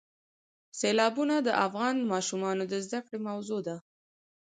سیلابونه 0.79 1.35
د 1.41 1.49
افغان 1.65 1.95
ماشومانو 2.11 2.63
د 2.67 2.73
زده 2.85 2.99
کړې 3.07 3.19
موضوع 3.29 3.59
ده. 3.67 3.75